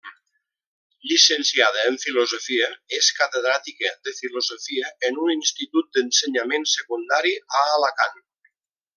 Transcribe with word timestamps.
Llicenciada 1.09 1.81
en 1.89 1.97
Filosofia, 2.05 2.69
és 2.99 3.09
catedràtica 3.19 3.91
de 4.09 4.13
Filosofia 4.21 4.89
en 5.11 5.19
un 5.25 5.33
institut 5.37 5.91
d'ensenyament 5.99 6.67
secundari 6.73 7.35
a 7.61 7.63
Alacant. 7.77 8.19